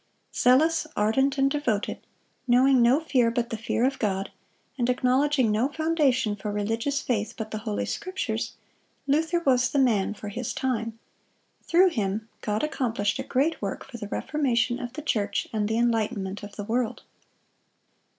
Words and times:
Zealous, 0.33 0.87
ardent, 0.97 1.37
and 1.37 1.51
devoted, 1.51 1.99
knowing 2.47 2.81
no 2.81 2.99
fear 2.99 3.29
but 3.29 3.51
the 3.51 3.55
fear 3.55 3.85
of 3.85 3.99
God, 3.99 4.31
and 4.75 4.89
acknowledging 4.89 5.51
no 5.51 5.67
foundation 5.69 6.35
for 6.35 6.51
religious 6.51 7.01
faith 7.03 7.35
but 7.37 7.51
the 7.51 7.59
Holy 7.59 7.85
Scriptures, 7.85 8.53
Luther 9.05 9.41
was 9.41 9.69
the 9.69 9.77
man 9.77 10.15
for 10.15 10.29
his 10.29 10.53
time; 10.53 10.97
through 11.61 11.89
him, 11.89 12.27
God 12.41 12.63
accomplished 12.63 13.19
a 13.19 13.23
great 13.23 13.61
work 13.61 13.83
for 13.85 13.99
the 13.99 14.07
reformation 14.07 14.79
of 14.79 14.93
the 14.93 15.03
church 15.03 15.47
and 15.53 15.67
the 15.67 15.77
enlightenment 15.77 16.41
of 16.41 16.55
the 16.55 16.63
world. 16.63 17.03